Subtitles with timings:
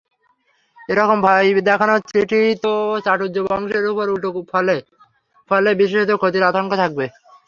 [0.89, 2.71] এরকম ভয়-দেখানো চিঠিতে
[3.05, 4.75] চাটুজ্যে-বংশের উপর উলটো ফলে
[5.51, 7.05] ফলে, বিশেষত ক্ষতির আশঙ্কা থাকলে।